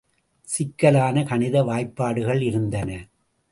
[0.47, 2.89] சிக்கலான கணித வாய்பாடுகள் இருந்தன.